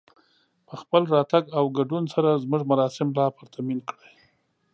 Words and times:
په 0.67 0.73
خپل 0.81 1.01
راتګ 1.15 1.43
او 1.57 1.63
ګډون 1.77 2.03
سره 2.13 2.39
زموږ 2.43 2.61
مراسم 2.71 3.07
لا 3.17 3.25
پرتمين 3.37 3.79
کړئ 3.89 4.13